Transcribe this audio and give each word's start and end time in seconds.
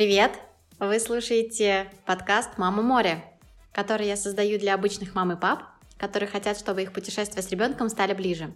Привет! 0.00 0.32
Вы 0.78 0.98
слушаете 0.98 1.92
подкаст 2.06 2.56
«Мама 2.56 2.80
море», 2.80 3.22
который 3.70 4.06
я 4.06 4.16
создаю 4.16 4.58
для 4.58 4.72
обычных 4.72 5.14
мам 5.14 5.32
и 5.32 5.36
пап, 5.36 5.64
которые 5.98 6.26
хотят, 6.26 6.58
чтобы 6.58 6.80
их 6.80 6.94
путешествия 6.94 7.42
с 7.42 7.50
ребенком 7.50 7.90
стали 7.90 8.14
ближе. 8.14 8.50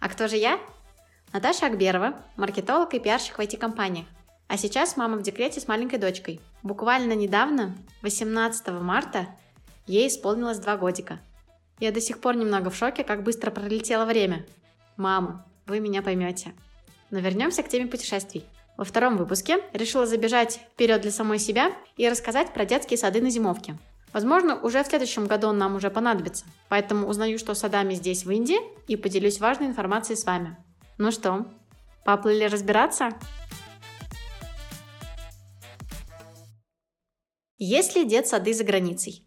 А 0.00 0.08
кто 0.08 0.26
же 0.26 0.36
я? 0.36 0.58
Наташа 1.34 1.66
Акберова, 1.66 2.14
маркетолог 2.38 2.94
и 2.94 2.98
пиарщик 2.98 3.36
в 3.36 3.40
IT-компаниях. 3.42 4.06
А 4.48 4.56
сейчас 4.56 4.96
мама 4.96 5.18
в 5.18 5.22
декрете 5.22 5.60
с 5.60 5.68
маленькой 5.68 5.98
дочкой. 5.98 6.40
Буквально 6.62 7.12
недавно, 7.12 7.76
18 8.00 8.68
марта, 8.80 9.26
ей 9.86 10.08
исполнилось 10.08 10.60
два 10.60 10.78
годика. 10.78 11.20
Я 11.78 11.92
до 11.92 12.00
сих 12.00 12.22
пор 12.22 12.36
немного 12.36 12.70
в 12.70 12.74
шоке, 12.74 13.04
как 13.04 13.22
быстро 13.22 13.50
пролетело 13.50 14.06
время. 14.06 14.46
Мама, 14.96 15.44
вы 15.66 15.80
меня 15.80 16.00
поймете. 16.00 16.54
Но 17.10 17.18
вернемся 17.18 17.62
к 17.62 17.68
теме 17.68 17.86
путешествий. 17.86 18.46
Во 18.76 18.84
втором 18.84 19.16
выпуске 19.16 19.58
решила 19.72 20.06
забежать 20.06 20.60
вперед 20.72 21.00
для 21.00 21.10
самой 21.10 21.38
себя 21.38 21.72
и 21.96 22.08
рассказать 22.08 22.52
про 22.52 22.66
детские 22.66 22.98
сады 22.98 23.22
на 23.22 23.30
зимовке. 23.30 23.78
Возможно, 24.12 24.60
уже 24.60 24.82
в 24.82 24.86
следующем 24.86 25.26
году 25.26 25.48
он 25.48 25.58
нам 25.58 25.76
уже 25.76 25.90
понадобится, 25.90 26.44
поэтому 26.68 27.06
узнаю, 27.06 27.38
что 27.38 27.54
садами 27.54 27.94
здесь 27.94 28.24
в 28.24 28.30
Индии 28.30 28.58
и 28.86 28.96
поделюсь 28.96 29.40
важной 29.40 29.66
информацией 29.66 30.16
с 30.16 30.24
вами. 30.24 30.56
Ну 30.98 31.10
что, 31.10 31.46
поплыли 32.04 32.44
разбираться? 32.44 33.10
Есть 37.58 37.96
ли 37.96 38.04
детсады 38.04 38.52
за 38.52 38.64
границей? 38.64 39.22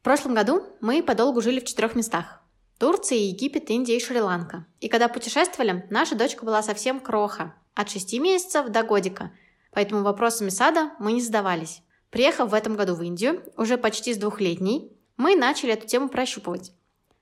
В 0.00 0.04
прошлом 0.04 0.34
году 0.34 0.62
мы 0.80 1.02
подолгу 1.02 1.40
жили 1.40 1.58
в 1.60 1.64
четырех 1.64 1.96
местах. 1.96 2.40
Турция, 2.78 3.18
Египет, 3.18 3.70
Индия 3.70 3.96
и 3.96 4.00
Шри-Ланка. 4.00 4.64
И 4.80 4.88
когда 4.88 5.08
путешествовали, 5.08 5.86
наша 5.90 6.14
дочка 6.14 6.44
была 6.44 6.62
совсем 6.62 7.00
кроха, 7.00 7.54
от 7.74 7.90
6 7.90 8.18
месяцев 8.20 8.68
до 8.68 8.82
годика, 8.82 9.32
поэтому 9.72 10.02
вопросами 10.02 10.48
сада 10.48 10.92
мы 10.98 11.12
не 11.12 11.20
задавались. 11.20 11.82
Приехав 12.10 12.50
в 12.50 12.54
этом 12.54 12.76
году 12.76 12.94
в 12.94 13.02
Индию, 13.02 13.42
уже 13.56 13.78
почти 13.78 14.14
с 14.14 14.16
двухлетней, 14.16 14.92
мы 15.16 15.36
начали 15.36 15.72
эту 15.72 15.86
тему 15.86 16.08
прощупывать. 16.08 16.72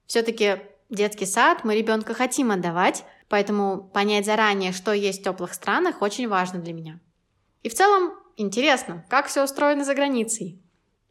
Все-таки 0.07 0.59
детский 0.91 1.27
сад 1.27 1.65
мы 1.65 1.75
ребенка 1.75 2.15
хотим 2.15 2.51
отдавать, 2.51 3.05
поэтому 3.29 3.91
понять 3.93 4.27
заранее, 4.27 4.73
что 4.73 4.93
есть 4.93 5.20
в 5.20 5.25
теплых 5.25 5.55
странах, 5.55 6.03
очень 6.03 6.29
важно 6.29 6.61
для 6.61 6.73
меня. 6.73 7.01
И 7.63 7.69
в 7.69 7.75
целом 7.75 8.13
интересно, 8.37 9.05
как 9.09 9.27
все 9.27 9.43
устроено 9.43 9.85
за 9.85 9.95
границей. 9.95 10.61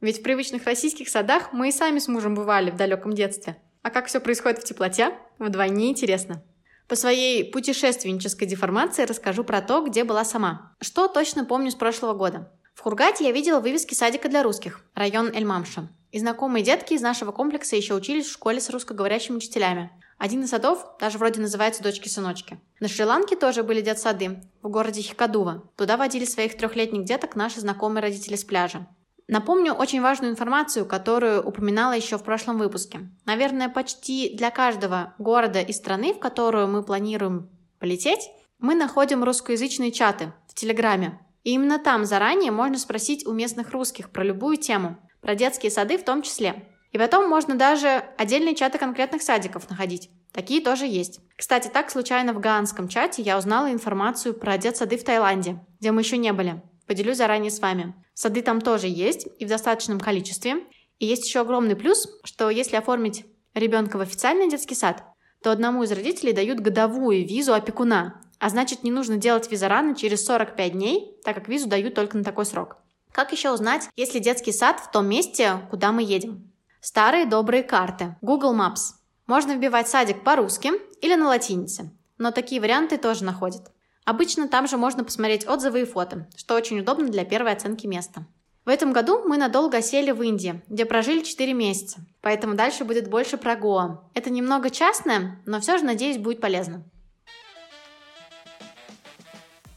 Ведь 0.02 0.20
в 0.20 0.24
привычных 0.24 0.66
российских 0.66 1.10
садах 1.10 1.52
мы 1.52 1.70
и 1.70 1.72
сами 1.72 2.00
с 2.00 2.08
мужем 2.08 2.36
бывали 2.36 2.70
в 2.70 2.78
далеком 2.78 3.14
детстве. 3.14 3.58
А 3.86 3.92
как 3.92 4.08
все 4.08 4.20
происходит 4.20 4.58
в 4.58 4.64
теплоте, 4.64 5.12
вдвойне 5.38 5.92
интересно. 5.92 6.42
По 6.88 6.96
своей 6.96 7.44
путешественнической 7.52 8.48
деформации 8.48 9.04
расскажу 9.04 9.44
про 9.44 9.62
то, 9.62 9.86
где 9.86 10.04
была 10.04 10.26
сама. 10.26 10.74
Что 10.82 11.08
точно 11.08 11.46
помню 11.46 11.70
с 11.70 11.76
прошлого 11.76 12.16
года. 12.16 12.52
В 12.74 12.82
Хургате 12.82 13.26
я 13.26 13.32
видела 13.32 13.60
вывески 13.60 13.94
садика 13.94 14.28
для 14.28 14.42
русских, 14.42 14.82
район 14.96 15.28
Эльмамша. 15.28 15.88
И 16.12 16.18
знакомые 16.18 16.64
детки 16.64 16.96
из 16.96 17.02
нашего 17.02 17.32
комплекса 17.32 17.76
еще 17.76 17.94
учились 17.94 18.26
в 18.26 18.32
школе 18.32 18.60
с 18.60 18.72
русскоговорящими 18.72 19.38
учителями. 19.38 19.92
Один 20.18 20.44
из 20.44 20.50
садов 20.50 20.84
даже 21.00 21.20
вроде 21.20 21.40
называется 21.40 21.84
«Дочки-сыночки». 21.84 22.60
На 22.80 22.88
Шри-Ланке 22.88 23.36
тоже 23.36 23.62
были 23.62 23.82
детсады, 23.82 24.42
в 24.64 24.70
городе 24.70 25.04
Хикадува. 25.04 25.70
Туда 25.76 25.96
водили 25.96 26.26
своих 26.26 26.58
трехлетних 26.58 27.06
деток 27.06 27.36
наши 27.36 27.60
знакомые 27.60 28.02
родители 28.02 28.36
с 28.36 28.46
пляжа. 28.46 28.88
Напомню 29.28 29.74
очень 29.74 30.02
важную 30.02 30.32
информацию, 30.32 30.86
которую 30.86 31.44
упоминала 31.44 31.94
еще 31.94 32.18
в 32.18 32.24
прошлом 32.24 32.60
выпуске. 32.60 33.10
Наверное, 33.26 33.70
почти 33.70 34.36
для 34.36 34.52
каждого 34.52 35.16
города 35.18 35.62
и 35.62 35.74
страны, 35.74 36.14
в 36.14 36.20
которую 36.20 36.68
мы 36.68 36.84
планируем 36.84 37.50
полететь, 37.80 38.30
мы 38.60 38.76
находим 38.76 39.24
русскоязычные 39.24 39.92
чаты 39.92 40.32
в 40.48 40.54
Телеграме. 40.54 41.20
И 41.44 41.52
именно 41.52 41.80
там 41.80 42.06
заранее 42.06 42.52
можно 42.52 42.78
спросить 42.78 43.26
у 43.26 43.34
местных 43.34 43.72
русских 43.72 44.12
про 44.12 44.24
любую 44.24 44.58
тему, 44.58 44.98
про 45.22 45.36
детские 45.36 45.72
сады 45.72 45.98
в 45.98 46.06
том 46.06 46.22
числе. 46.22 46.70
И 46.92 46.98
потом 46.98 47.28
можно 47.28 47.56
даже 47.56 48.04
отдельные 48.18 48.56
чаты 48.56 48.78
конкретных 48.78 49.22
садиков 49.22 49.70
находить. 49.70 50.10
Такие 50.32 50.62
тоже 50.62 50.86
есть. 50.86 51.20
Кстати, 51.36 51.68
так 51.68 51.90
случайно 51.90 52.34
в 52.34 52.40
гаанском 52.40 52.88
чате 52.88 53.22
я 53.22 53.38
узнала 53.38 53.72
информацию 53.72 54.34
про 54.34 54.58
детсады 54.58 54.98
в 54.98 55.04
Таиланде, 55.04 55.60
где 55.80 55.92
мы 55.92 56.02
еще 56.02 56.18
не 56.18 56.32
были. 56.32 56.62
Поделюсь 56.88 57.18
заранее 57.18 57.52
с 57.52 57.60
вами. 57.60 57.94
Сады 58.14 58.42
там 58.42 58.62
тоже 58.62 58.88
есть 58.88 59.28
и 59.40 59.46
в 59.46 59.50
достаточном 59.50 60.00
количестве. 60.00 60.66
И 61.00 61.06
есть 61.06 61.26
еще 61.26 61.42
огромный 61.42 61.76
плюс, 61.76 62.08
что 62.24 62.50
если 62.50 62.76
оформить 62.76 63.26
ребенка 63.54 63.98
в 63.98 64.02
официальный 64.02 64.50
детский 64.50 64.76
сад, 64.76 65.04
то 65.42 65.52
одному 65.52 65.84
из 65.84 65.92
родителей 65.92 66.34
дают 66.34 66.60
годовую 66.60 67.28
визу 67.28 67.54
опекуна, 67.54 68.22
а 68.40 68.50
значит 68.50 68.84
не 68.84 68.92
нужно 68.92 69.18
делать 69.18 69.52
визараны 69.52 69.96
через 69.96 70.26
45 70.26 70.72
дней, 70.72 71.18
так 71.24 71.36
как 71.36 71.48
визу 71.48 71.68
дают 71.68 71.96
только 71.96 72.18
на 72.18 72.24
такой 72.24 72.46
срок. 72.46 72.78
Как 73.12 73.32
еще 73.32 73.52
узнать, 73.52 73.90
есть 73.96 74.14
ли 74.14 74.20
детский 74.20 74.52
сад 74.52 74.80
в 74.80 74.92
том 74.92 75.08
месте, 75.08 75.62
куда 75.70 75.92
мы 75.92 76.04
едем? 76.04 76.52
Старые 76.82 77.26
добрые 77.26 77.64
карты. 77.64 78.16
Google 78.22 78.56
Maps. 78.56 78.96
Можно 79.26 79.54
вбивать 79.54 79.88
садик 79.88 80.24
по-русски 80.24 80.72
или 81.02 81.16
на 81.16 81.28
латинице, 81.28 81.92
но 82.18 82.32
такие 82.32 82.62
варианты 82.62 82.98
тоже 82.98 83.24
находят. 83.24 83.72
Обычно 84.06 84.48
там 84.48 84.68
же 84.68 84.78
можно 84.78 85.04
посмотреть 85.04 85.48
отзывы 85.48 85.82
и 85.82 85.86
фото, 85.86 86.28
что 86.38 86.56
очень 86.56 86.80
удобно 86.80 87.10
для 87.10 87.26
первой 87.26 87.54
оценки 87.54 87.88
места. 87.88 88.28
В 88.64 88.70
этом 88.70 88.94
году 88.94 89.24
мы 89.28 89.38
надолго 89.38 89.82
сели 89.82 90.12
в 90.12 90.22
Индии, 90.22 90.64
где 90.68 90.86
прожили 90.86 91.24
4 91.24 91.54
месяца, 91.54 92.00
поэтому 92.22 92.56
дальше 92.56 92.84
будет 92.84 93.10
больше 93.10 93.38
про 93.38 93.56
Гоа. 93.56 94.10
Это 94.14 94.30
немного 94.30 94.70
частное, 94.70 95.42
но 95.46 95.60
все 95.60 95.78
же, 95.78 95.86
надеюсь, 95.86 96.18
будет 96.18 96.40
полезно. 96.40 96.84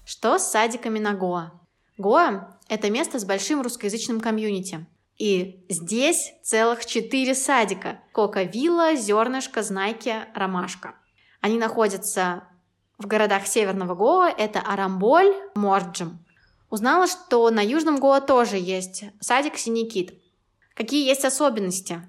Что 0.05 0.39
с 0.39 0.51
садиками 0.51 0.99
на 0.99 1.15
Гоа? 1.15 1.53
Гоа– 1.97 2.59
это 2.69 2.91
место 2.91 3.19
с 3.19 3.25
большим 3.25 3.63
русскоязычным 3.63 4.21
комьюнити. 4.21 4.87
И 5.19 5.67
здесь 5.69 6.33
целых 6.43 6.87
четыре 6.87 7.35
садика– 7.35 8.01
Кока-Вилла, 8.13 8.95
Зернышко, 8.95 9.63
Знайки, 9.63 10.15
Ромашка. 10.35 10.95
Они 11.41 11.59
находятся 11.59 12.45
в 12.99 13.07
городах 13.07 13.47
Северного 13.47 13.95
Гоа 13.95 14.29
это 14.29 14.61
Арамболь, 14.61 15.35
Морджим. 15.55 16.19
Узнала, 16.69 17.07
что 17.07 17.49
на 17.51 17.65
Южном 17.65 17.99
Гоа 17.99 18.21
тоже 18.21 18.57
есть 18.57 19.05
садик 19.21 19.57
Синий 19.57 19.89
Кит. 19.89 20.21
Какие 20.75 21.07
есть 21.07 21.25
особенности? 21.25 22.03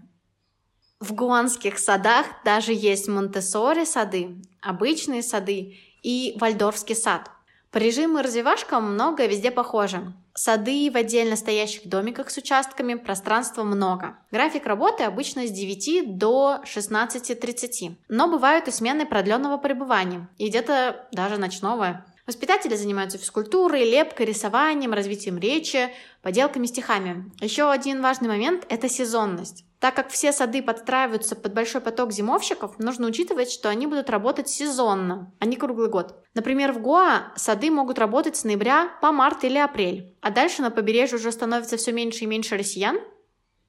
В 1.00 1.13
гуанских 1.13 1.79
садах 1.79 2.25
даже 2.44 2.73
есть 2.73 3.07
Монтессори 3.07 3.85
сады, 3.85 4.41
обычные 4.61 5.23
сады 5.23 5.77
и 6.03 6.35
Вальдорфский 6.38 6.95
сад. 6.95 7.31
И 7.72 8.22
развивашкам 8.24 8.94
многое 8.94 9.28
везде 9.28 9.52
похоже. 9.52 10.13
Сады 10.34 10.90
в 10.91 10.97
отдельно 10.97 11.35
стоящих 11.35 11.88
домиках 11.88 12.31
с 12.31 12.38
участками, 12.38 12.96
пространства 12.96 13.63
много. 13.63 14.18
График 14.31 14.66
работы 14.66 15.03
обычно 15.03 15.46
с 15.46 15.52
9 15.52 16.18
до 16.18 16.62
16.30. 16.63 17.96
Но 18.07 18.28
бывают 18.28 18.68
и 18.68 18.72
смены 18.72 19.06
продленного 19.06 19.57
пребывания, 19.57 20.28
и 20.38 20.50
где-то 20.50 21.07
даже 21.12 21.38
ночного. 21.38 22.06
Воспитатели 22.25 22.75
занимаются 22.75 23.18
физкультурой, 23.18 23.90
лепкой, 23.90 24.28
рисованием, 24.28 24.94
развитием 24.94 25.38
речи, 25.38 25.90
поделками, 26.22 26.66
стихами. 26.66 27.31
Еще 27.40 27.69
один 27.69 28.01
важный 28.01 28.30
момент– 28.30 28.66
это 28.69 28.90
сезонность. 28.90 29.66
Так 29.79 29.95
как 29.95 30.09
все 30.09 30.34
сады 30.34 30.62
подстраиваются 30.62 31.38
под 31.38 31.53
большой 31.53 31.79
поток 31.79 32.12
зимовщиков, 32.12 32.78
нужно 32.79 33.07
учитывать, 33.07 33.50
что 33.50 33.69
они 33.69 33.88
будут 33.88 34.09
работать 34.09 34.50
сезонно, 34.50 35.34
а 35.40 35.45
не 35.45 35.56
круглый 35.56 35.90
год. 35.90 36.22
Например, 36.34 36.73
в 36.73 36.81
Гоа 36.81 37.31
сады 37.38 37.72
могут 37.72 37.97
работать 37.97 38.35
с 38.35 38.44
ноября 38.44 38.91
по 39.01 39.13
март 39.13 39.45
или 39.45 39.57
апрель, 39.57 40.13
а 40.22 40.31
дальше 40.31 40.62
на 40.62 40.69
побережье 40.69 41.18
уже 41.18 41.31
становится 41.31 41.78
все 41.78 41.94
меньше 41.94 42.25
и 42.25 42.28
меньше 42.28 42.57
россиян, 42.57 43.00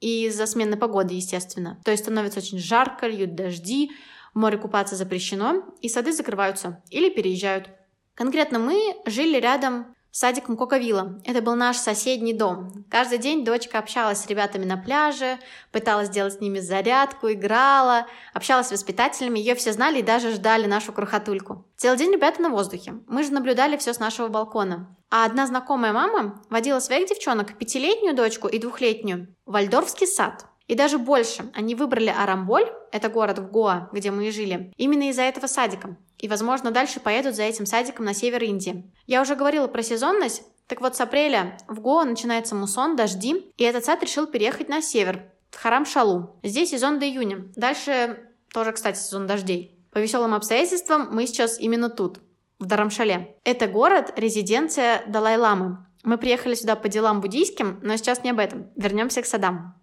и 0.00 0.26
из-за 0.26 0.46
смены 0.46 0.76
погоды, 0.76 1.14
естественно. 1.14 1.80
То 1.84 1.92
есть 1.92 2.02
становится 2.02 2.40
очень 2.40 2.58
жарко, 2.58 3.06
льют 3.06 3.36
дожди, 3.36 3.92
море 4.34 4.58
купаться 4.58 4.96
запрещено, 4.96 5.64
и 5.80 5.88
сады 5.88 6.12
закрываются 6.12 6.82
или 6.90 7.08
переезжают. 7.08 7.70
Конкретно 8.14 8.58
мы 8.58 8.96
жили 9.06 9.38
рядом 9.38 9.94
садиком 10.10 10.56
Коковила. 10.56 11.20
Это 11.24 11.42
был 11.42 11.54
наш 11.54 11.76
соседний 11.76 12.32
дом. 12.32 12.84
Каждый 12.90 13.18
день 13.18 13.44
дочка 13.44 13.78
общалась 13.78 14.22
с 14.22 14.26
ребятами 14.26 14.64
на 14.64 14.76
пляже, 14.76 15.38
пыталась 15.72 16.08
сделать 16.08 16.34
с 16.34 16.40
ними 16.40 16.58
зарядку, 16.58 17.30
играла, 17.30 18.06
общалась 18.34 18.68
с 18.68 18.72
воспитателями, 18.72 19.38
ее 19.38 19.54
все 19.54 19.72
знали 19.72 20.00
и 20.00 20.02
даже 20.02 20.32
ждали 20.32 20.66
нашу 20.66 20.92
крохотульку. 20.92 21.66
Целый 21.76 21.98
день 21.98 22.12
ребята 22.12 22.42
на 22.42 22.50
воздухе. 22.50 22.94
Мы 23.06 23.22
же 23.22 23.32
наблюдали 23.32 23.76
все 23.76 23.92
с 23.92 23.98
нашего 23.98 24.28
балкона. 24.28 24.96
А 25.10 25.24
одна 25.24 25.46
знакомая 25.46 25.92
мама 25.92 26.40
водила 26.50 26.78
своих 26.78 27.08
девчонок, 27.08 27.58
пятилетнюю 27.58 28.14
дочку 28.14 28.46
и 28.46 28.58
двухлетнюю, 28.58 29.34
в 29.44 29.52
Вальдорфский 29.52 30.06
сад. 30.06 30.46
И 30.70 30.76
даже 30.76 30.98
больше, 30.98 31.50
они 31.52 31.74
выбрали 31.74 32.14
Арамболь, 32.16 32.70
это 32.92 33.08
город 33.08 33.40
в 33.40 33.50
Гоа, 33.50 33.88
где 33.92 34.12
мы 34.12 34.28
и 34.28 34.30
жили, 34.30 34.72
именно 34.76 35.08
из-за 35.10 35.22
этого 35.22 35.48
садика. 35.48 35.96
И, 36.18 36.28
возможно, 36.28 36.70
дальше 36.70 37.00
поедут 37.00 37.34
за 37.34 37.42
этим 37.42 37.66
садиком 37.66 38.04
на 38.04 38.14
север 38.14 38.44
Индии. 38.44 38.88
Я 39.08 39.20
уже 39.20 39.34
говорила 39.34 39.66
про 39.66 39.82
сезонность, 39.82 40.44
так 40.68 40.80
вот 40.80 40.94
с 40.94 41.00
апреля 41.00 41.58
в 41.66 41.80
Гоа 41.80 42.04
начинается 42.04 42.54
мусон, 42.54 42.94
дожди, 42.94 43.52
и 43.56 43.64
этот 43.64 43.84
сад 43.84 44.00
решил 44.04 44.28
переехать 44.28 44.68
на 44.68 44.80
север, 44.80 45.24
в 45.50 45.60
Харам-Шалу. 45.60 46.36
Здесь 46.44 46.70
сезон 46.70 47.00
до 47.00 47.06
июня. 47.06 47.48
Дальше 47.56 48.30
тоже, 48.54 48.70
кстати, 48.70 48.96
сезон 48.96 49.26
дождей. 49.26 49.76
По 49.90 49.98
веселым 49.98 50.34
обстоятельствам 50.34 51.08
мы 51.10 51.26
сейчас 51.26 51.58
именно 51.58 51.88
тут, 51.88 52.20
в 52.60 52.66
Дарамшале. 52.66 53.34
Это 53.42 53.66
город, 53.66 54.12
резиденция 54.14 55.02
Далай-ламы. 55.08 55.84
Мы 56.04 56.16
приехали 56.16 56.54
сюда 56.54 56.76
по 56.76 56.88
делам 56.88 57.20
буддийским, 57.20 57.80
но 57.82 57.96
сейчас 57.96 58.22
не 58.22 58.30
об 58.30 58.38
этом. 58.38 58.70
Вернемся 58.76 59.20
к 59.20 59.26
садам. 59.26 59.79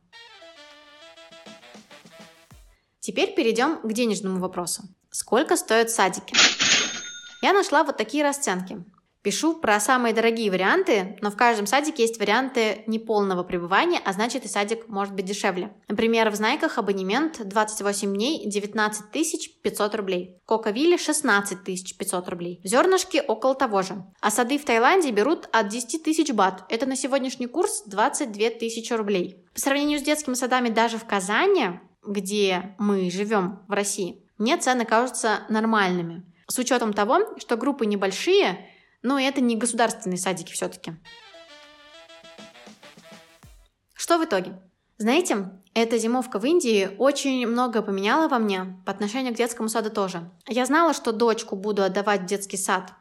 Теперь 3.08 3.34
перейдем 3.34 3.78
к 3.84 3.94
денежному 3.94 4.42
вопросу. 4.42 4.84
Сколько 5.12 5.56
стоят 5.56 5.90
садики? 5.90 6.36
Я 7.42 7.54
нашла 7.54 7.86
вот 7.86 7.96
такие 7.96 8.22
расценки. 8.22 8.84
Пишу 9.22 9.54
про 9.54 9.80
самые 9.80 10.14
дорогие 10.14 10.52
варианты, 10.52 11.18
но 11.22 11.32
в 11.32 11.38
каждом 11.38 11.68
садике 11.68 12.04
есть 12.04 12.20
варианты 12.20 12.84
неполного 12.86 13.44
пребывания, 13.44 14.02
а 14.04 14.12
значит 14.12 14.44
и 14.44 14.50
садик 14.50 14.90
может 14.90 15.14
быть 15.14 15.24
дешевле. 15.24 15.74
Например, 15.88 16.30
в 16.30 16.36
Знайках 16.36 16.78
абонемент 16.78 17.48
28 17.48 18.14
дней 18.14 18.46
19 18.46 19.06
500 19.10 19.96
рублей. 19.96 20.42
Кока-Вилле 20.46 20.98
16 20.98 21.64
500 21.98 22.28
рублей. 22.28 22.60
В 22.62 22.68
Зернышке 22.68 23.22
около 23.22 23.56
того 23.56 23.84
же. 23.84 24.04
А 24.20 24.32
сады 24.32 24.58
в 24.58 24.66
Таиланде 24.66 25.12
берут 25.12 25.48
от 25.54 25.70
10 25.70 26.04
тысяч 26.04 26.34
бат. 26.34 26.66
Это 26.68 26.86
на 26.86 26.98
сегодняшний 26.98 27.48
курс 27.48 27.84
22 27.86 28.50
тысячи 28.60 28.92
рублей. 28.92 29.46
По 29.54 29.62
сравнению 29.62 29.98
с 29.98 30.04
детскими 30.04 30.34
садами 30.34 30.68
даже 30.68 30.98
в 30.98 31.06
Казани, 31.06 31.80
где 32.08 32.76
мы 32.80 33.12
живем 33.12 33.60
в 33.68 33.74
России, 33.74 34.24
мне 34.38 34.58
цены 34.58 34.86
кажутся 34.86 35.42
нормальными. 35.50 36.24
С 36.48 36.58
учетом 36.58 36.94
того, 36.94 37.38
что 37.38 37.58
группы 37.58 37.86
небольшие, 37.86 38.70
но 39.02 39.20
это 39.20 39.42
не 39.42 39.56
государственные 39.56 40.18
садики 40.18 40.54
все-таки. 40.54 40.94
Что 43.94 44.18
в 44.18 44.26
итоге? 44.26 44.60
Знаете, 44.98 45.52
эта 45.74 45.98
зимовка 45.98 46.40
в 46.40 46.46
Индии 46.46 46.90
очень 46.98 47.46
много 47.46 47.82
поменяла 47.82 48.28
во 48.28 48.40
мне 48.40 48.82
по 48.86 48.92
отношению 48.92 49.34
к 49.34 49.38
детскому 49.38 49.70
саду 49.70 49.92
тоже. 49.92 50.32
Я 50.48 50.66
знала, 50.66 50.94
что 50.94 51.12
дочку 51.12 51.56
буду 51.56 51.84
отдавать 51.84 52.22
в 52.22 52.26
детский 52.26 52.58
сад, 52.58 52.94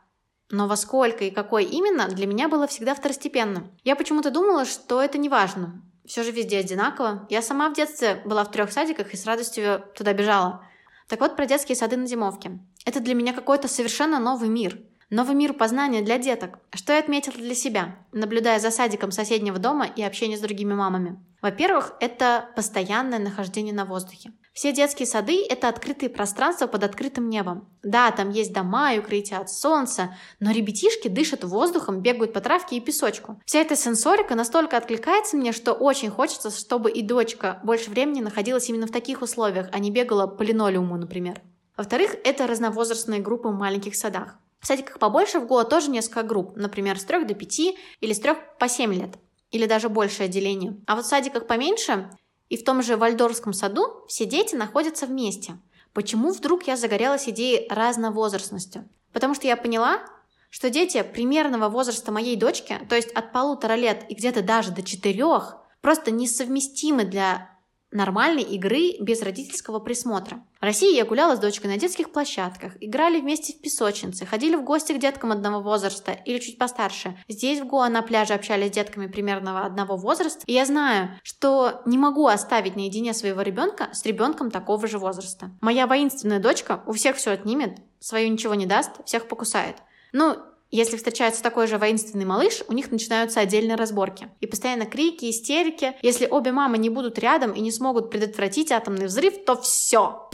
но 0.51 0.67
во 0.69 0.77
сколько 0.77 1.25
и 1.25 1.31
какой 1.31 1.65
именно, 1.65 2.09
для 2.09 2.27
меня 2.27 2.49
было 2.49 2.67
всегда 2.67 2.95
второстепенно. 2.95 3.71
Я 3.83 3.97
почему-то 3.97 4.31
думала, 4.31 4.65
что 4.65 5.01
это 5.01 5.17
не 5.17 5.29
важно. 5.29 5.83
Все 6.07 6.23
же 6.23 6.31
везде 6.31 6.59
одинаково. 6.59 7.27
Я 7.31 7.43
сама 7.43 7.69
в 7.69 7.75
детстве 7.75 8.23
была 8.25 8.45
в 8.45 8.51
трех 8.51 8.73
садиках 8.73 9.13
и 9.13 9.17
с 9.17 9.27
радостью 9.27 9.85
туда 9.95 10.13
бежала. 10.13 10.65
Так 11.09 11.21
вот 11.21 11.37
про 11.37 11.47
детские 11.47 11.77
сады 11.77 11.97
на 11.97 12.07
зимовке. 12.07 12.59
Это 12.85 13.01
для 13.01 13.15
меня 13.15 13.33
какой-то 13.33 13.69
совершенно 13.69 14.19
новый 14.19 14.49
мир– 14.49 14.79
Новый 15.09 15.37
мир 15.37 15.53
познания 15.53 16.03
для 16.03 16.19
деток. 16.19 16.59
Что 16.75 16.93
я 16.93 16.99
отметила 16.99 17.37
для 17.37 17.55
себя, 17.55 17.95
наблюдая 18.11 18.59
за 18.59 18.73
садиком 18.73 19.13
соседнего 19.13 19.57
дома 19.59 19.87
и 19.87 20.03
общение 20.03 20.37
с 20.37 20.41
другими 20.41 20.75
мамами? 20.75 21.17
Во-первых, 21.41 21.93
это 22.01 22.49
постоянное 22.57 23.21
нахождение 23.21 23.73
на 23.73 23.85
воздухе. 23.85 24.33
Все 24.57 24.73
детские 24.73 25.05
сады– 25.05 25.45
это 25.51 25.69
открытые 25.69 26.09
пространства 26.09 26.67
под 26.67 26.83
открытым 26.83 27.29
небом. 27.29 27.69
Да, 27.83 28.11
там 28.11 28.31
есть 28.31 28.55
дома 28.55 28.95
и 28.95 28.99
укрытия 28.99 29.39
от 29.39 29.51
солнца, 29.51 30.17
но 30.41 30.51
ребятишки 30.51 31.09
дышат 31.09 31.45
воздухом, 31.45 32.01
бегают 32.01 32.33
по 32.33 32.41
травке 32.41 32.79
и 32.79 32.81
песочку. 32.81 33.39
Вся 33.45 33.59
эта 33.59 33.77
сенсорика 33.77 34.35
настолько 34.35 34.79
откликается 34.79 35.37
мне, 35.37 35.53
что 35.53 35.75
очень 35.75 36.09
хочется, 36.09 36.51
чтобы 36.51 36.91
и 36.91 37.03
дочка 37.03 37.61
больше 37.65 37.91
времени 37.91 38.23
находилась 38.23 38.71
именно 38.71 38.87
в 38.87 38.93
таких 38.93 39.21
условиях, 39.21 39.69
а 39.73 39.79
не 39.79 39.91
бегала 39.91 40.27
по 40.27 40.43
линолеуму, 40.43 40.97
например. 40.97 41.43
Во-вторых, 41.77 42.17
это 42.25 42.47
разновозрастные 42.47 43.21
группы 43.21 43.49
в 43.49 43.55
маленьких 43.55 43.95
садах. 43.95 44.39
В 44.61 44.67
садиках 44.67 44.99
побольше 44.99 45.39
в 45.39 45.47
год 45.47 45.69
тоже 45.69 45.91
несколько 45.91 46.23
групп, 46.23 46.57
например, 46.57 46.99
с 46.99 47.05
3 47.05 47.27
до 47.27 47.35
5 47.35 47.61
или 48.01 48.13
с 48.15 48.21
3 48.21 48.33
по 48.59 48.69
7 48.69 48.95
лет, 48.95 49.17
или 49.51 49.67
даже 49.67 49.91
большее 49.91 50.25
отделение. 50.25 50.81
А 50.87 50.97
вот 50.97 51.05
в 51.05 51.09
садиках 51.09 51.47
поменьше 51.47 52.09
и 52.49 52.57
в 52.57 52.65
том 52.65 52.83
же 52.83 52.97
Вальдорфском 52.97 53.53
саду 53.53 54.05
все 54.09 54.25
дети 54.25 54.55
находятся 54.55 55.07
вместе. 55.07 55.59
Почему 55.93 56.33
вдруг 56.33 56.67
я 56.67 56.77
загорелась 56.77 57.29
идеей 57.29 57.67
разновозрастности? 57.71 58.87
Потому 59.13 59.35
что 59.35 59.47
я 59.47 59.57
поняла, 59.57 60.01
что 60.51 60.71
дети 60.71 61.03
примерного 61.03 61.69
возраста 61.69 62.13
моей 62.13 62.37
дочки, 62.37 62.79
то 62.89 62.95
есть 62.95 63.11
от 63.13 63.33
полутора 63.33 63.75
лет 63.75 64.05
и 64.09 64.15
где-то 64.15 64.43
даже 64.43 64.73
до 64.73 64.83
четырех, 64.83 65.57
просто 65.81 66.11
несовместимы 66.11 67.05
для 67.05 67.56
нормальной 67.91 68.43
игры 68.43 68.97
без 69.01 69.23
родительского 69.23 69.79
присмотра. 69.79 70.45
В 70.61 70.65
России 70.65 70.95
я 70.95 71.05
гуляла 71.05 71.37
с 71.37 71.39
дочкой 71.39 71.71
на 71.71 71.79
детских 71.79 72.13
площадках, 72.13 72.73
играли 72.81 73.21
вместе 73.21 73.53
в 73.53 73.61
песочнице, 73.61 74.27
ходили 74.27 74.57
в 74.57 74.65
гости 74.65 74.93
к 74.93 74.99
деткам 74.99 75.33
одного 75.33 75.61
возраста 75.61 76.13
или 76.13 76.39
чуть 76.39 76.59
постарше. 76.59 77.17
Здесь 77.29 77.61
в 77.61 77.67
Гоа 77.67 77.89
на 77.89 78.03
пляже 78.03 78.35
общались 78.35 78.69
с 78.69 78.75
детками 78.75 79.07
примерно 79.07 79.65
одного 79.65 79.97
возраста, 79.97 80.43
и 80.47 80.53
я 80.53 80.67
знаю, 80.67 81.11
что 81.23 81.83
не 81.87 81.99
могу 81.99 82.27
оставить 82.27 82.77
наедине 82.77 83.15
своего 83.15 83.43
ребенка 83.43 83.89
с 83.93 84.05
ребенком 84.05 84.51
такого 84.51 84.87
же 84.87 84.99
возраста. 84.99 85.51
Моя 85.61 85.87
воинственная 85.87 86.41
дочка 86.41 86.83
у 86.87 86.93
всех 86.93 87.17
все 87.17 87.33
отнимет, 87.33 87.79
свою 88.01 88.31
ничего 88.31 88.55
не 88.55 88.67
даст, 88.67 88.93
всех 89.05 89.29
покусает. 89.29 89.77
Ну, 90.13 90.37
если 90.71 90.97
встречается 90.97 91.43
такой 91.43 91.67
же 91.69 91.79
воинственный 91.79 92.25
малыш, 92.25 92.63
у 92.69 92.73
них 92.73 92.91
начинаются 92.91 93.41
отдельные 93.41 93.77
разборки. 93.77 94.29
И 94.41 94.47
постоянно 94.47 94.85
крики, 94.85 95.31
истерики. 95.31 95.95
Если 96.03 96.27
обе 96.27 96.53
мамы 96.53 96.77
не 96.79 96.91
будут 96.91 97.19
рядом 97.19 97.53
и 97.53 97.61
не 97.61 97.71
смогут 97.71 98.11
предотвратить 98.11 98.73
атомный 98.73 99.07
взрыв, 99.07 99.45
то 99.45 99.57
все. 99.57 100.29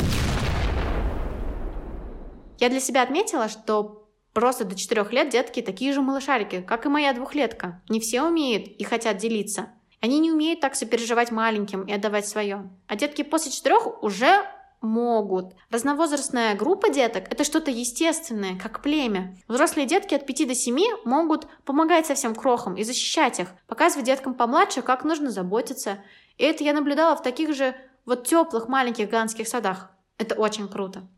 Я 2.58 2.69
для 2.69 2.81
себя 2.81 3.02
отметила, 3.02 3.49
что 3.49 4.08
просто 4.32 4.64
до 4.64 4.75
4 4.75 5.06
лет 5.11 5.29
детки 5.29 5.61
такие 5.61 5.93
же 5.93 6.00
малышарики, 6.00 6.62
как 6.62 6.87
и 6.87 6.88
моя 6.88 7.12
двухлетка. 7.12 7.82
Не 7.88 8.00
все 8.00 8.23
умеют 8.23 8.67
и 8.69 8.85
хотят 8.85 9.19
делиться. 9.19 9.70
Они 10.00 10.19
не 10.19 10.32
умеют 10.32 10.61
так 10.61 10.75
сопереживать 10.75 11.31
маленьким 11.31 11.82
и 11.82 11.93
отдавать 11.93 12.26
свое. 12.26 12.70
А 12.88 12.96
детки 12.96 13.23
после 13.23 13.52
четырех 13.52 14.02
уже 14.02 14.44
могут. 14.82 15.55
Разновозрастная 15.70 16.55
группа 16.55 16.90
деток– 16.90 17.25
это 17.31 17.44
что-то 17.44 17.70
естественное, 17.70 18.58
как 18.58 18.82
племя. 18.82 19.37
Взрослые 19.49 19.87
детки 19.87 20.14
от 20.14 20.26
5 20.26 20.49
до 20.49 20.55
7 20.55 20.79
могут 21.05 21.46
помогать 21.64 22.06
совсем 22.06 22.34
крохам 22.34 22.76
и 22.76 22.84
защищать 22.84 23.40
их, 23.40 23.49
показывать 23.67 24.06
деткам 24.06 24.34
помладше, 24.34 24.82
как 24.82 25.05
нужно 25.05 25.31
заботиться. 25.31 25.99
И 26.37 26.44
это 26.44 26.64
я 26.64 26.73
наблюдала 26.73 27.17
в 27.17 27.23
таких 27.23 27.55
же 27.55 27.75
вот 28.05 28.26
теплых 28.26 28.69
маленьких 28.69 29.08
ганских 29.08 29.49
садах. 29.49 29.90
Это 30.19 30.34
очень 30.34 30.69
круто. 30.69 31.08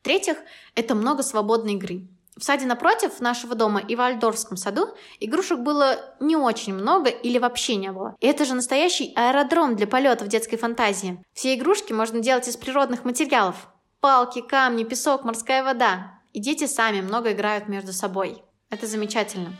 В-третьих, 0.00 0.36
это 0.74 0.94
много 0.94 1.22
свободной 1.22 1.74
игры. 1.74 2.08
В 2.36 2.44
саде 2.44 2.64
напротив 2.64 3.20
нашего 3.20 3.54
дома 3.54 3.80
и 3.80 3.94
в 3.94 4.00
Альдорфском 4.00 4.56
саду 4.56 4.88
игрушек 5.20 5.58
было 5.58 5.98
не 6.18 6.34
очень 6.34 6.72
много 6.72 7.10
или 7.10 7.38
вообще 7.38 7.76
не 7.76 7.92
было. 7.92 8.16
И 8.20 8.26
это 8.26 8.46
же 8.46 8.54
настоящий 8.54 9.12
аэродром 9.14 9.76
для 9.76 9.86
полетов 9.86 10.28
детской 10.28 10.56
фантазии. 10.56 11.22
Все 11.34 11.54
игрушки 11.54 11.92
можно 11.92 12.20
делать 12.20 12.48
из 12.48 12.56
природных 12.56 13.04
материалов. 13.04 13.68
Палки, 14.00 14.40
камни, 14.40 14.84
песок, 14.84 15.24
морская 15.24 15.62
вода. 15.62 16.20
И 16.32 16.40
дети 16.40 16.66
сами 16.66 17.02
много 17.02 17.32
играют 17.32 17.68
между 17.68 17.92
собой. 17.92 18.42
Это 18.70 18.86
замечательно. 18.86 19.52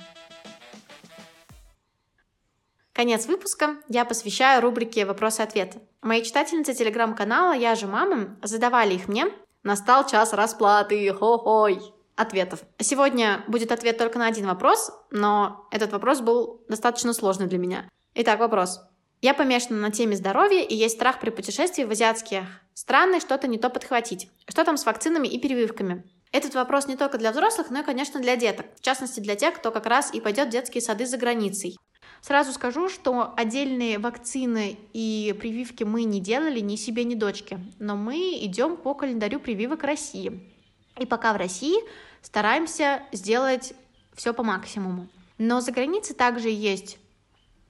Конец 2.95 3.27
выпуска 3.27 3.77
я 3.89 4.05
посвящаю 4.05 4.63
рубрике 4.63 5.05
«Вопросы-ответы». 5.05 5.81
Мои 6.01 6.23
читательницы 6.23 6.75
телеграм-канала 6.75 7.53
«Я 7.53 7.75
же 7.75 7.87
мама» 7.87 8.37
задавали 8.43 8.95
их 8.95 9.09
мне. 9.09 9.27
Настал 9.63 10.07
час 10.07 10.33
расплаты, 10.33 11.13
хо-хой! 11.13 11.92
Ответов. 12.17 12.63
Сегодня 12.79 13.45
будет 13.49 13.73
ответ 13.73 13.99
только 13.99 14.19
на 14.19 14.27
один 14.27 14.47
вопрос, 14.47 14.93
но 15.11 15.67
этот 15.71 15.93
вопрос 15.93 16.21
был 16.21 16.61
достаточно 16.69 17.13
сложный 17.13 17.47
для 17.47 17.59
меня. 17.59 17.89
Итак, 18.15 18.41
вопрос. 18.41 18.81
Я 19.21 19.35
помешана 19.35 19.79
на 19.79 19.91
теме 19.91 20.17
здоровья, 20.17 20.63
и 20.63 20.75
есть 20.75 20.97
страх 20.97 21.21
при 21.21 21.31
путешествии 21.31 21.85
в 21.85 21.91
азиатские 21.91 22.47
страны 22.75 23.21
что-то 23.21 23.47
не 23.47 23.57
то 23.57 23.71
подхватить. 23.71 24.29
Что 24.49 24.65
там 24.65 24.77
с 24.77 24.85
вакцинами 24.85 25.29
и 25.29 25.39
прививками? 25.39 26.05
Этот 26.33 26.55
вопрос 26.55 26.89
не 26.89 26.97
только 26.97 27.19
для 27.19 27.31
взрослых, 27.31 27.71
но 27.71 27.81
и, 27.81 27.85
конечно, 27.85 28.21
для 28.21 28.37
деток. 28.37 28.67
В 28.77 28.81
частности, 28.81 29.21
для 29.21 29.37
тех, 29.37 29.55
кто 29.55 29.71
как 29.71 29.87
раз 29.87 30.13
и 30.13 30.21
пойдет 30.21 30.49
в 30.49 30.51
детские 30.51 30.81
сады 30.81 31.07
за 31.07 31.19
границей. 31.19 31.77
Сразу 32.23 32.53
скажу, 32.53 32.89
что 32.89 33.35
отдельные 33.37 33.99
вакцины 33.99 34.79
и 34.93 35.37
прививки 35.39 35.85
мы 35.85 36.05
не 36.05 36.21
делали 36.21 36.61
ни 36.61 36.77
себе, 36.77 37.05
ни 37.05 37.15
дочке. 37.15 37.59
Но 37.79 37.97
мы 37.97 38.39
идем 38.41 38.77
по 38.77 38.95
календарю 38.95 39.41
прививок 39.41 39.83
России. 39.83 40.52
И 40.99 41.07
пока 41.07 41.33
в 41.33 41.37
России 41.37 41.77
стараемся 42.23 43.03
сделать 43.13 43.75
все 44.15 44.35
по 44.35 44.43
максимуму. 44.43 45.09
Но 45.39 45.61
за 45.61 45.73
границей 45.73 46.15
также 46.15 46.49
есть 46.49 46.99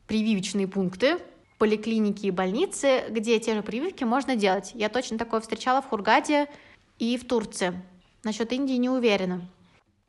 прививочные 0.07 0.69
пункты, 0.69 1.19
поликлиники 1.59 2.27
и 2.27 2.31
больницы, 2.31 3.05
где 3.09 3.39
те 3.39 3.55
же 3.55 3.63
прививки 3.63 4.05
можно 4.05 4.37
делать. 4.37 4.73
Я 4.75 4.89
точно 4.89 5.17
такое 5.19 5.41
встречала 5.41 5.81
в 5.81 5.87
Хургаде 5.87 6.49
и 6.99 7.17
в 7.17 7.27
Турции. 7.27 7.81
Насчет 8.25 8.53
Индии 8.53 8.75
не 8.75 8.91
уверена. 8.91 9.49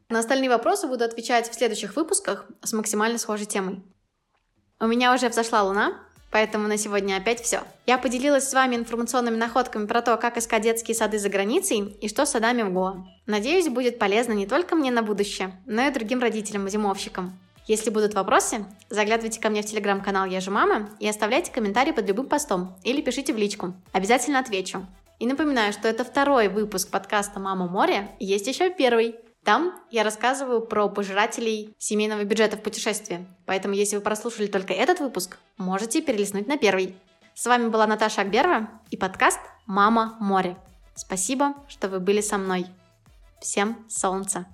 На 0.09 0.19
остальные 0.19 0.49
вопросы 0.49 0.87
буду 0.87 1.03
отвечать 1.03 1.49
в 1.49 1.53
следующих 1.53 1.95
выпусках 1.95 2.47
с 2.61 2.73
максимально 2.73 3.17
схожей 3.17 3.45
темой. 3.45 3.81
У 4.79 4.85
меня 4.85 5.13
уже 5.13 5.29
взошла 5.29 5.63
луна, 5.63 5.99
Поэтому 6.33 6.67
на 6.67 6.79
сегодня 6.79 7.15
опять 7.15 7.41
все. 7.41 7.61
Я 7.85 7.99
поделилась 7.99 8.49
с 8.49 8.53
вами 8.55 8.75
информационными 8.75 9.35
находками 9.35 9.85
про 9.85 10.01
то, 10.01 10.17
как 10.17 10.35
искать 10.35 10.63
детские 10.63 10.95
сады 10.95 11.19
за 11.19 11.29
границей 11.29 11.95
и 12.01 12.09
что 12.09 12.25
с 12.25 12.31
садами 12.31 12.63
в 12.63 12.73
Гоа. 12.73 13.05
Надеюсь, 13.27 13.69
будет 13.69 13.99
полезно 13.99 14.33
не 14.33 14.47
только 14.47 14.75
мне 14.75 14.89
на 14.89 15.03
будущее, 15.03 15.51
но 15.67 15.83
и 15.83 15.91
другим 15.91 16.21
родителям-зимовщикам. 16.21 17.37
Если 17.67 17.91
будут 17.91 18.15
вопросы, 18.15 18.65
заглядывайте 18.89 19.39
ко 19.39 19.51
мне 19.51 19.61
в 19.61 19.67
телеграм-канал 19.67 20.25
Я 20.25 20.41
же 20.41 20.49
мама 20.49 20.89
и 20.99 21.07
оставляйте 21.07 21.51
комментарии 21.51 21.91
под 21.91 22.07
любым 22.07 22.25
постом 22.25 22.75
или 22.83 23.01
пишите 23.01 23.31
в 23.31 23.37
личку. 23.37 23.75
Обязательно 23.91 24.39
отвечу. 24.39 24.87
И 25.19 25.27
напоминаю, 25.27 25.71
что 25.71 25.87
это 25.87 26.03
второй 26.03 26.47
выпуск 26.47 26.89
подкаста 26.89 27.39
«Мама 27.39 27.67
море», 27.67 28.09
есть 28.19 28.47
еще 28.47 28.71
первый. 28.71 29.15
Там 29.43 29.77
я 29.91 30.03
рассказываю 30.03 30.61
про 30.61 30.87
пожирателей 30.87 31.75
семейного 31.77 32.23
бюджета 32.23 32.55
в 32.55 32.63
путешествии. 32.63 33.27
Поэтому, 33.45 33.73
если 33.73 33.97
вы 33.97 34.01
прослушали 34.01 34.47
только 34.47 34.73
этот 34.73 35.01
выпуск, 35.01 35.37
можете 35.57 36.01
перелистнуть 36.01 36.47
на 36.47 36.57
первый. 36.57 36.95
С 37.33 37.45
вами 37.45 37.67
была 37.67 37.85
Наташа 37.85 38.21
Акберова 38.21 38.69
и 38.89 38.95
подкаст 38.95 39.39
«Мама 39.65 40.15
море». 40.19 40.55
Спасибо, 40.95 41.55
что 41.67 41.89
вы 41.89 41.99
были 41.99 42.21
со 42.21 42.37
мной. 42.37 42.67
Всем 43.41 43.85
солнца! 43.89 44.45